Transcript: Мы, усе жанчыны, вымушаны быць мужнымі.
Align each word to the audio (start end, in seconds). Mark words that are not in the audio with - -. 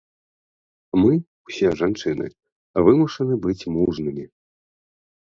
Мы, 1.01 1.11
усе 1.49 1.67
жанчыны, 1.81 2.25
вымушаны 2.87 3.33
быць 3.45 3.67
мужнымі. 3.75 4.25